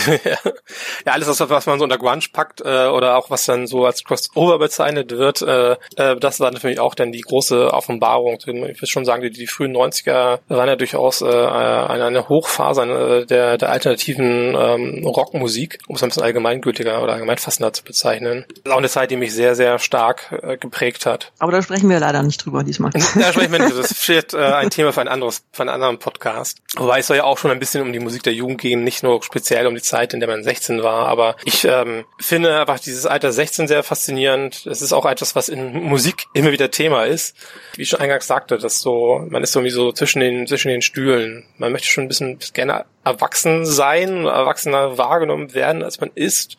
[1.04, 3.84] ja, alles, was, was man so unter Grunge packt äh, oder auch was dann so
[3.84, 8.38] als Crossover bezeichnet wird, äh, äh, das war natürlich auch dann die große Offenbarung.
[8.40, 13.26] Ich würde schon sagen, die, die frühen 90er waren ja durchaus äh, eine, eine Hochphase
[13.28, 18.46] der, der alternativen ähm, Rockmusik, um es ein bisschen allgemeingültiger oder allgemeinfassender zu bezeichnen.
[18.48, 21.32] Das ist auch eine Zeit, die mich sehr, sehr stark äh, geprägt hat.
[21.40, 22.90] Aber da sprechen wir leider nicht drüber diesmal.
[23.16, 23.76] Ja, sprechen wir nicht.
[23.76, 26.53] Das ist äh, ein Thema für ein anderes, für einen anderen Podcast.
[26.76, 29.04] Wobei es soll ja auch schon ein bisschen um die Musik der Jugend gehen, nicht
[29.04, 31.06] nur speziell um die Zeit, in der man 16 war.
[31.06, 34.66] Aber ich ähm, finde einfach dieses Alter 16 sehr faszinierend.
[34.66, 37.36] Es ist auch etwas, was in Musik immer wieder Thema ist.
[37.76, 40.82] Wie ich schon eingangs sagte, dass so, man ist irgendwie so zwischen den, zwischen den
[40.82, 41.44] Stühlen.
[41.58, 46.56] Man möchte schon ein bisschen gerne erwachsen sein, erwachsener wahrgenommen werden, als man ist.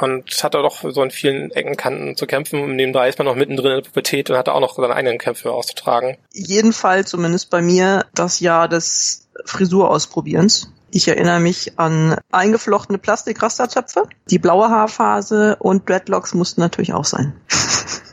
[0.00, 2.76] Und hat da doch so in vielen Ecken, Kanten zu kämpfen.
[2.76, 5.18] Nebenbei ist man noch mittendrin in der Pubertät und hat da auch noch seine eigenen
[5.18, 6.16] Kämpfe auszutragen.
[6.32, 10.72] Jedenfalls, zumindest bei mir, das Jahr des Frisurausprobierens.
[10.92, 17.34] Ich erinnere mich an eingeflochtene Plastikrastertöpfe, die blaue Haarphase und Dreadlocks mussten natürlich auch sein.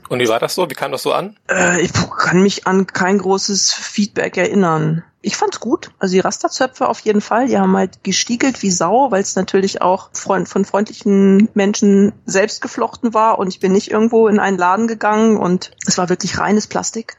[0.10, 0.70] Und wie war das so?
[0.70, 1.36] Wie kam das so an?
[1.50, 5.04] Äh, ich kann mich an kein großes Feedback erinnern.
[5.22, 5.92] Ich fand's gut.
[6.00, 7.48] Also die Rasterzöpfe auf jeden Fall.
[7.48, 12.62] Die haben halt gestiegelt wie Sau, weil es natürlich auch freund von freundlichen Menschen selbst
[12.62, 16.40] geflochten war und ich bin nicht irgendwo in einen Laden gegangen und es war wirklich
[16.40, 17.18] reines Plastik.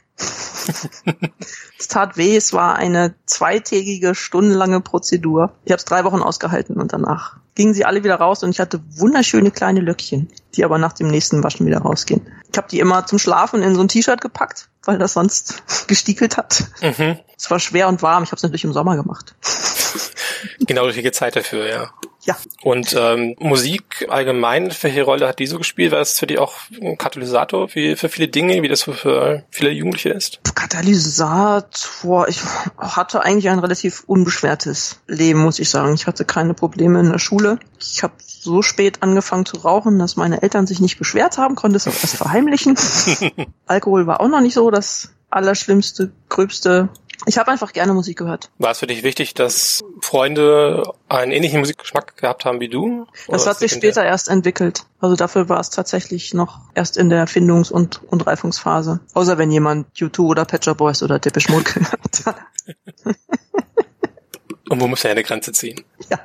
[1.78, 5.52] Es tat weh, es war eine zweitägige, stundenlange Prozedur.
[5.64, 8.61] Ich habe es drei Wochen ausgehalten und danach gingen sie alle wieder raus und ich
[8.61, 12.26] hatte wunderschöne kleine Löckchen, die aber nach dem nächsten Waschen wieder rausgehen.
[12.50, 16.37] Ich habe die immer zum Schlafen in so ein T-Shirt gepackt, weil das sonst gestiekelt
[16.37, 16.64] hat.
[16.83, 17.18] Mhm.
[17.37, 18.22] Es war schwer und warm.
[18.22, 19.35] Ich habe es natürlich im Sommer gemacht.
[20.61, 21.90] Genau richtige Zeit dafür, ja.
[22.24, 25.92] Ja, Und ähm, Musik allgemein, welche Rolle hat die so gespielt?
[25.92, 29.44] War das für dich auch ein Katalysator für, für viele Dinge, wie das für, für
[29.50, 30.40] viele Jugendliche ist?
[30.54, 32.28] Katalysator.
[32.28, 32.40] Ich
[32.76, 35.94] hatte eigentlich ein relativ unbeschwertes Leben, muss ich sagen.
[35.94, 37.61] Ich hatte keine Probleme in der Schule.
[37.81, 41.76] Ich habe so spät angefangen zu rauchen, dass meine Eltern sich nicht beschwert haben, konnte
[41.76, 42.76] es auch erst verheimlichen.
[43.66, 46.88] Alkohol war auch noch nicht so das Allerschlimmste, Gröbste.
[47.26, 48.50] Ich habe einfach gerne Musik gehört.
[48.58, 53.06] War es für dich wichtig, dass Freunde einen ähnlichen Musikgeschmack gehabt haben wie du?
[53.26, 54.84] Das hat sich später erst entwickelt.
[55.00, 59.00] Also dafür war es tatsächlich noch erst in der Erfindungs- und, und Reifungsphase.
[59.14, 62.36] Außer wenn jemand U2 oder Pet Shop Boys oder Depeche Mode gehört hat.
[64.68, 65.82] Und wo muss ja eine Grenze ziehen?
[66.10, 66.20] Ja.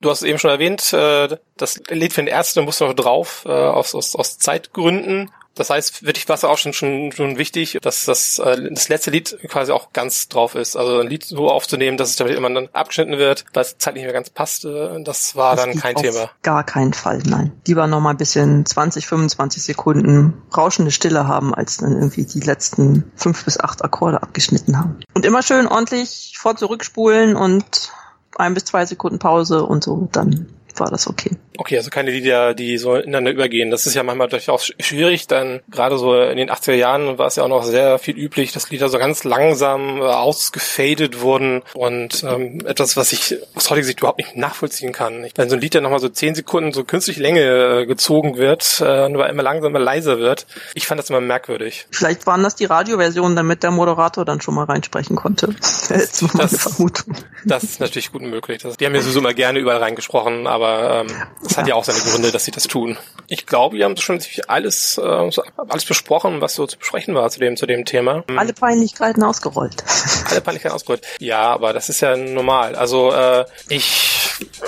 [0.00, 3.44] Du hast es eben schon erwähnt, äh, das Lied für den Ärzte muss noch drauf,
[3.46, 5.30] äh, aus, aus, aus Zeitgründen.
[5.60, 8.88] Das heißt, für dich war es auch schon, schon, schon wichtig, dass das, äh, das
[8.88, 10.74] letzte Lied quasi auch ganz drauf ist.
[10.74, 14.02] Also ein Lied so aufzunehmen, dass es damit immer dann abgeschnitten wird, weil es zeitlich
[14.02, 14.98] nicht mehr ganz passte.
[15.04, 16.30] Das war Das dann kein auf Thema.
[16.42, 17.52] Gar keinen Fall, nein.
[17.66, 22.40] Lieber noch mal ein bisschen 20, 25 Sekunden rauschende Stille haben, als dann irgendwie die
[22.40, 25.00] letzten fünf bis acht Akkorde abgeschnitten haben.
[25.12, 27.92] Und immer schön ordentlich vor zurückspulen und
[28.36, 30.46] ein bis zwei Sekunden Pause und so, dann
[30.78, 31.30] war das okay.
[31.58, 33.70] Okay, also keine Lieder, die so ineinander übergehen.
[33.70, 37.26] Das ist ja manchmal durchaus sch- schwierig, dann gerade so in den 80er Jahren war
[37.26, 41.62] es ja auch noch sehr viel üblich, dass Lieder so ganz langsam äh, ausgefadet wurden
[41.74, 45.26] und ähm, etwas, was ich aus heutiger Sicht überhaupt nicht nachvollziehen kann.
[45.34, 47.40] Wenn so ein Lied dann nochmal so zehn Sekunden so künstlich Länge
[47.82, 51.86] äh, gezogen wird, äh, nur immer langsamer, leiser wird, ich fand das immer merkwürdig.
[51.90, 55.48] Vielleicht waren das die Radioversionen, damit der Moderator dann schon mal reinsprechen konnte.
[55.88, 56.20] Das-
[56.60, 57.14] Vermutung.
[57.44, 58.62] Das ist natürlich gut möglich.
[58.62, 61.06] Das, die haben ja sowieso immer gerne überall reingesprochen, aber ähm,
[61.44, 62.96] es hat ja auch seine Gründe, dass sie das tun.
[63.26, 67.40] Ich glaube, wir haben schon alles, äh, alles besprochen, was so zu besprechen war zu
[67.40, 68.24] dem, zu dem Thema.
[68.36, 69.84] Alle Peinlichkeiten ausgerollt.
[70.30, 71.06] Alle Panikern ausgerollt.
[71.18, 72.74] Ja, aber das ist ja normal.
[72.74, 74.10] Also äh, ich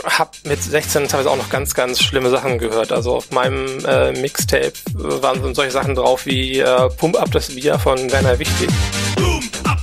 [0.04, 2.92] habe mit 16 teilweise auch noch ganz, ganz schlimme Sachen gehört.
[2.92, 7.54] Also auf meinem äh, Mixtape waren so solche Sachen drauf wie äh, Pump up das
[7.54, 8.68] Bier von Werner Wichtig.
[9.16, 9.41] Boom,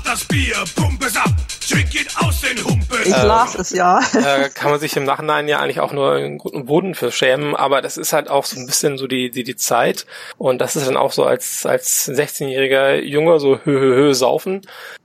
[0.10, 1.30] das Bier, pump es ab,
[1.62, 2.98] trink it aus den Humpen.
[3.04, 4.00] Ich las es ja.
[4.15, 7.56] äh, kann man sich im Nachhinein ja eigentlich auch nur einen guten Boden für schämen,
[7.56, 10.08] aber das ist halt auch so ein bisschen so die, die, die Zeit
[10.39, 14.62] und das ist dann auch so als, als 16-jähriger Junge so hö, hö, hö saufen.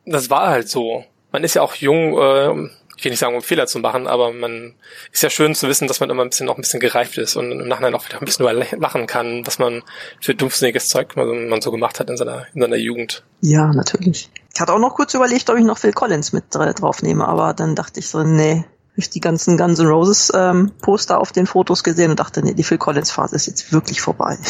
[0.07, 1.05] Das war halt so.
[1.33, 4.33] Man ist ja auch jung, äh, ich will nicht sagen, um Fehler zu machen, aber
[4.33, 4.75] man
[5.12, 7.37] ist ja schön zu wissen, dass man immer ein bisschen noch ein bisschen gereift ist
[7.37, 9.83] und im Nachhinein auch wieder ein bisschen über lachen kann, was man
[10.23, 13.23] für dumpfsinniges Zeug man, man so gemacht hat in seiner, in seiner Jugend.
[13.43, 14.31] Ja, natürlich.
[14.55, 17.27] Ich hatte auch noch kurz überlegt, ob ich noch Phil Collins mit dra- drauf nehme,
[17.27, 18.64] aber dann dachte ich so, nee.
[18.93, 22.40] Hab Ich die ganzen Guns N' Roses ähm, Poster auf den Fotos gesehen und dachte,
[22.43, 24.38] nee, die Phil Collins Phase ist jetzt wirklich vorbei.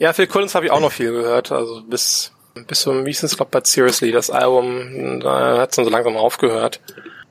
[0.00, 2.30] Ja, Phil Collins habe ich auch noch viel gehört, also bis
[2.68, 6.80] bis zum, es, glaub, bei Seriously, das Album, da hat es dann so langsam aufgehört.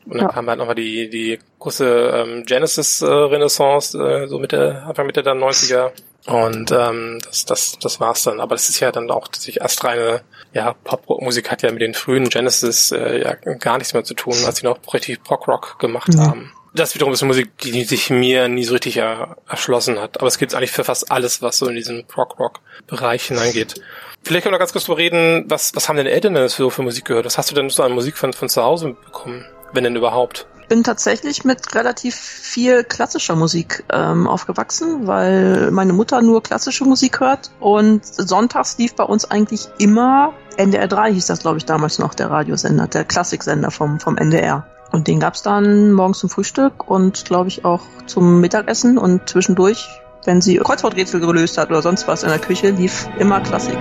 [0.06, 0.34] Und dann Ja.
[0.34, 5.92] kam halt nochmal die, die große ähm, Genesis-Renaissance, äh, so Mitte, Anfang Mitte der 90er.
[6.28, 8.40] Und ähm, das, das, das war's dann.
[8.40, 10.22] Aber das ist ja dann auch tatsächlich erst reine,
[10.54, 14.36] ja, Pop-Rock-Musik hat ja mit den frühen Genesis äh, ja gar nichts mehr zu tun,
[14.46, 16.22] als sie noch richtig Pop-Rock gemacht Mhm.
[16.22, 16.52] haben.
[16.74, 20.18] Das wiederum ist eine Musik, die sich mir nie so richtig er, erschlossen hat.
[20.20, 23.76] Aber es gibt eigentlich für fast alles, was so in diesen Prog-Rock-Bereich hineingeht.
[24.24, 26.70] Vielleicht können wir noch ganz kurz drüber reden, was, was haben deine Eltern denn so
[26.70, 27.26] für Musik gehört?
[27.26, 29.46] Was hast du denn so an Musik von, von zu Hause bekommen?
[29.72, 30.46] Wenn denn überhaupt?
[30.68, 37.20] Bin tatsächlich mit relativ viel klassischer Musik ähm, aufgewachsen, weil meine Mutter nur klassische Musik
[37.20, 42.00] hört und sonntags lief bei uns eigentlich immer NDR 3 hieß das, glaube ich, damals
[42.00, 44.66] noch, der Radiosender, der Klassiksender vom, vom NDR.
[44.92, 49.88] Und den gab's dann morgens zum Frühstück und, glaube ich, auch zum Mittagessen und zwischendurch,
[50.26, 53.78] wenn sie Kreuzworträtsel gelöst hat oder sonst was in der Küche, lief immer Klassik.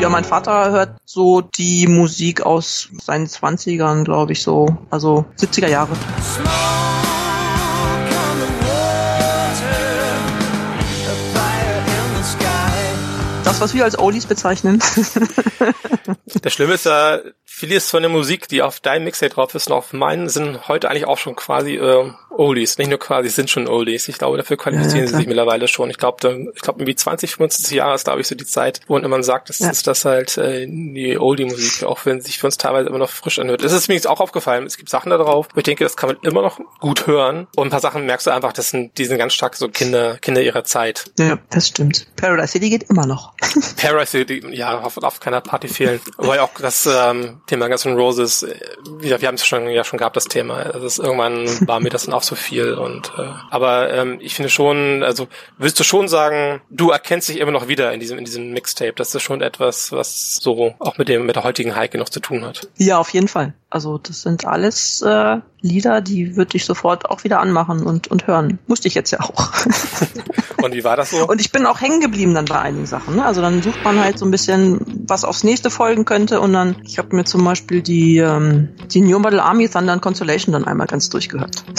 [0.00, 5.68] Ja, mein Vater hört so die Musik aus seinen Zwanzigern, glaube ich, so, also 70er
[5.68, 5.92] Jahre.
[13.44, 14.82] Das, was wir als Oldies bezeichnen.
[16.42, 17.18] Das Schlimme ist ja,
[17.60, 20.90] vieles von der Musik, die auf deinem Mixtape drauf ist und auf meinen, sind heute
[20.90, 22.78] eigentlich auch schon quasi äh, Oldies.
[22.78, 24.08] Nicht nur quasi, sind schon Oldies.
[24.08, 25.90] Ich glaube, dafür qualifizieren Ja, ja, sie sich mittlerweile schon.
[25.90, 28.98] Ich glaube, ich glaube, irgendwie 20, 25 Jahre ist, glaube ich, so die Zeit, wo
[28.98, 29.70] man sagt, das Ja.
[29.70, 33.10] ist das halt äh, die Oldie-Musik, auch wenn sie sich für uns teilweise immer noch
[33.10, 33.62] frisch anhört.
[33.62, 34.64] Das ist mir jetzt auch aufgefallen.
[34.66, 37.46] Es gibt Sachen da drauf, wo ich denke, das kann man immer noch gut hören.
[37.56, 40.16] Und ein paar Sachen merkst du einfach, das sind, die sind ganz stark so Kinder,
[40.18, 41.10] Kinder ihrer Zeit.
[41.18, 42.06] ja, das stimmt.
[42.16, 43.32] Paradise City geht immer noch.
[43.76, 46.00] Paradise City, ja, auf, auf keiner Party fehlen.
[46.16, 48.54] Wobei auch das ähm, Thema Guns N' Roses, äh,
[48.98, 50.58] wir, wir haben es schon ja schon gehabt, das Thema.
[50.58, 52.74] Also es, irgendwann war mir das dann auch so viel.
[52.74, 55.26] Und äh, aber ähm, ich finde schon, also
[55.58, 58.92] würdest du schon sagen, du erkennst dich immer noch wieder in diesem in diesem Mixtape.
[58.94, 62.20] Das ist schon etwas, was so auch mit dem mit der heutigen Heike noch zu
[62.20, 62.68] tun hat.
[62.76, 63.54] Ja, auf jeden Fall.
[63.70, 68.26] Also das sind alles äh, Lieder, die würde ich sofort auch wieder anmachen und, und
[68.26, 68.58] hören.
[68.66, 69.52] Musste ich jetzt ja auch.
[70.62, 71.26] Und wie war das so?
[71.26, 73.16] Und ich bin auch hängen geblieben dann bei einigen Sachen.
[73.16, 73.24] Ne?
[73.24, 76.40] Also dann sucht man halt so ein bisschen, was aufs nächste folgen könnte.
[76.40, 80.02] Und dann, ich habe mir zum Beispiel die, ähm, die New Model Army Thunder and
[80.02, 81.64] Consolation dann einmal ganz durchgehört.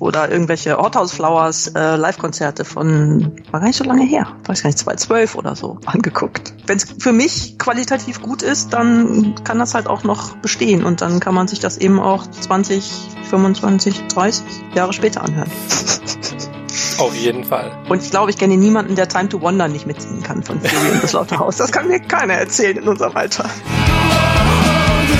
[0.00, 4.68] Oder irgendwelche Hothouse Flowers äh, Live-Konzerte von, war gar nicht so lange her, weiß gar
[4.68, 6.54] nicht, 2012 oder so, angeguckt.
[6.66, 10.84] Wenn es für mich qualitativ gut ist, dann kann das halt auch noch bestehen.
[10.84, 12.90] Und dann kann man sich das eben auch 20,
[13.30, 15.50] 25, 30 Jahre später anhören.
[16.98, 17.70] Auf jeden Fall.
[17.88, 20.90] Und ich glaube, ich kenne niemanden, der Time to Wonder nicht mitsingen kann von Fury
[20.92, 21.56] und das Lauterhaus.
[21.56, 23.48] Das kann mir keiner erzählen in unserem Alter.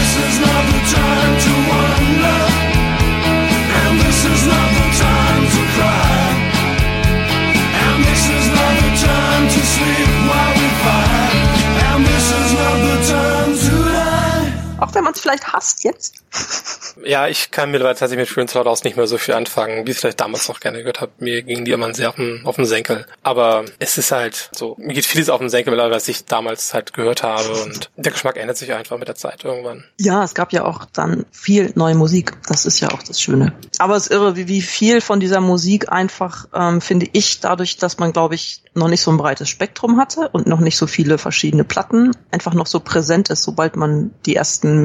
[0.08, 1.07] This
[14.88, 16.22] Auch wenn man es vielleicht hasst jetzt.
[17.04, 19.96] Ja, ich kann mittlerweile tatsächlich mit Friends Loudhouse nicht mehr so viel anfangen, wie ich
[19.96, 21.12] es vielleicht damals noch gerne gehört habe.
[21.18, 23.06] Mir gingen die immer sehr auf den, auf den Senkel.
[23.22, 26.72] Aber es ist halt so, mir geht vieles auf den Senkel, mittlerweile, was ich damals
[26.72, 27.50] halt gehört habe.
[27.62, 29.84] Und der Geschmack ändert sich einfach mit der Zeit irgendwann.
[30.00, 32.32] Ja, es gab ja auch dann viel neue Musik.
[32.48, 33.52] Das ist ja auch das Schöne.
[33.78, 37.76] Aber es ist irre, wie, wie viel von dieser Musik einfach, ähm, finde ich, dadurch,
[37.76, 40.86] dass man, glaube ich, noch nicht so ein breites Spektrum hatte und noch nicht so
[40.86, 44.77] viele verschiedene Platten, einfach noch so präsent ist, sobald man die ersten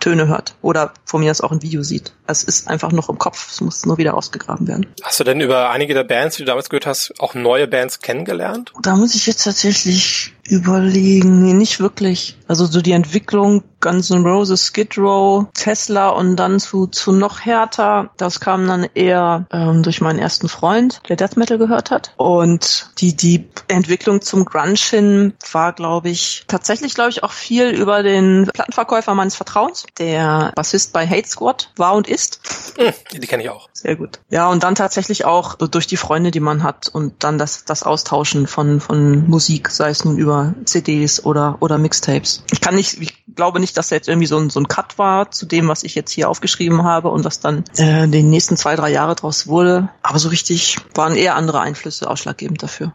[0.00, 0.54] Töne hört.
[0.62, 2.12] Oder von mir aus auch ein Video sieht.
[2.26, 3.50] Es ist einfach noch im Kopf.
[3.50, 4.86] Es muss nur wieder ausgegraben werden.
[5.02, 8.00] Hast du denn über einige der Bands, die du damals gehört hast, auch neue Bands
[8.00, 8.72] kennengelernt?
[8.82, 11.42] Da muss ich jetzt tatsächlich überlegen.
[11.42, 12.38] Nee, nicht wirklich.
[12.48, 17.40] Also so die Entwicklung Guns N' Roses, Skid Row, Tesla und dann zu, zu noch
[17.40, 18.10] härter.
[18.16, 22.12] Das kam dann eher ähm, durch meinen ersten Freund, der Death Metal gehört hat.
[22.16, 27.68] Und die, die Entwicklung zum Grunge hin war, glaube ich, tatsächlich, glaube ich, auch viel
[27.68, 32.40] über den Plattenverkäufer meines Vertrauens, der Bassist bei Hate Squad war und ist.
[32.76, 33.68] Hm, die kenne ich auch.
[33.72, 34.20] Sehr gut.
[34.28, 37.82] Ja, und dann tatsächlich auch durch die Freunde, die man hat und dann das, das
[37.82, 42.44] Austauschen von, von Musik, sei es nun über CDs oder, oder Mixtapes.
[42.50, 44.98] Ich kann nicht, ich glaube nicht, dass da jetzt irgendwie so ein, so ein Cut
[44.98, 48.56] war zu dem, was ich jetzt hier aufgeschrieben habe und was dann äh, die nächsten
[48.56, 49.88] zwei, drei Jahre draus wurde.
[50.02, 52.92] Aber so richtig waren eher andere Einflüsse ausschlaggebend dafür.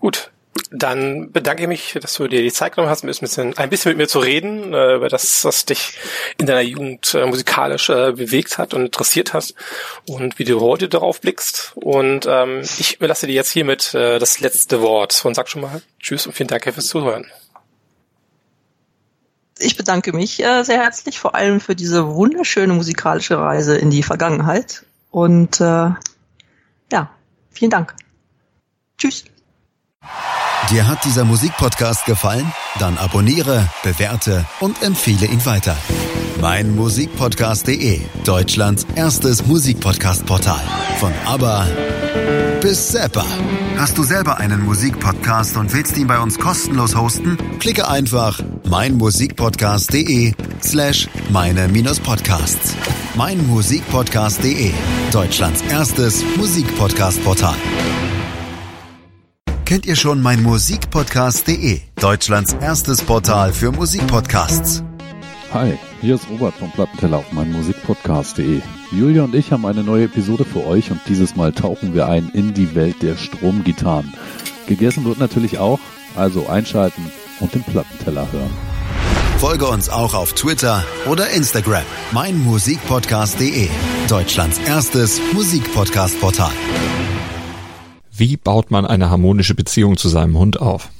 [0.00, 0.30] Gut.
[0.72, 3.90] Dann bedanke ich mich, dass du dir die Zeit genommen hast, ein bisschen, ein bisschen
[3.90, 5.98] mit mir zu reden, äh, über das, was dich
[6.38, 9.54] in deiner Jugend äh, musikalisch äh, bewegt hat und interessiert hat
[10.08, 11.72] und wie du heute darauf blickst.
[11.76, 16.26] Und ähm, ich überlasse dir jetzt hiermit das letzte Wort und sag schon mal Tschüss
[16.26, 17.26] und vielen Dank fürs Zuhören.
[19.60, 24.02] Ich bedanke mich äh, sehr herzlich, vor allem für diese wunderschöne musikalische Reise in die
[24.02, 24.84] Vergangenheit.
[25.10, 25.90] Und äh,
[26.92, 27.10] ja,
[27.50, 27.94] vielen Dank.
[28.96, 29.24] Tschüss.
[30.70, 32.52] Dir hat dieser Musikpodcast gefallen?
[32.78, 35.76] Dann abonniere, bewerte und empfehle ihn weiter.
[36.40, 40.62] Mein Musikpodcast.de, Deutschlands erstes Musikpodcast-Portal.
[40.98, 41.66] Von ABBA
[42.60, 43.24] bis Zappa.
[43.76, 47.38] Hast du selber einen Musikpodcast und willst ihn bei uns kostenlos hosten?
[47.58, 52.74] Klicke einfach meinmusikpodcast.de slash meine-podcasts.
[53.14, 54.72] Meinmusikpodcast.de,
[55.12, 57.56] Deutschlands erstes Musikpodcast-Portal.
[59.64, 64.82] Kennt ihr schon mein Musikpodcast.de, Deutschlands erstes Portal für Musikpodcasts?
[65.52, 68.60] Hi, hier ist Robert vom Plattenteller auf meinem Musikpodcast.de.
[68.92, 72.30] Julia und ich haben eine neue Episode für euch und dieses Mal tauchen wir ein
[72.32, 74.14] in die Welt der Stromgitarren.
[74.68, 75.80] Gegessen wird natürlich auch,
[76.14, 77.10] also einschalten
[77.40, 78.50] und den Plattenteller hören.
[79.38, 81.82] Folge uns auch auf Twitter oder Instagram.
[82.12, 83.68] Mein Musikpodcast.de,
[84.08, 86.52] Deutschlands erstes Musikpodcast-Portal.
[88.12, 90.90] Wie baut man eine harmonische Beziehung zu seinem Hund auf?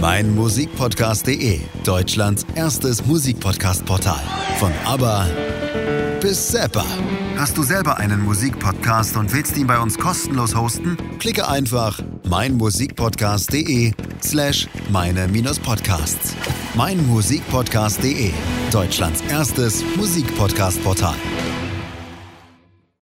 [0.00, 4.20] Mein Musikpodcast.de, Deutschlands erstes Musikpodcast-Portal.
[4.60, 5.26] Von ABBA
[6.20, 6.84] bis Zappa.
[7.36, 10.96] Hast du selber einen Musikpodcast und willst ihn bei uns kostenlos hosten?
[11.18, 13.92] Klicke einfach meinmusikpodcast.de
[14.22, 16.34] slash meine-podcasts.
[16.74, 18.30] Meinmusikpodcast.de,
[18.70, 21.16] Deutschlands erstes Musikpodcast-Portal.